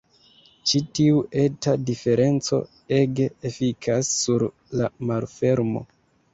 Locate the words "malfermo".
5.11-5.89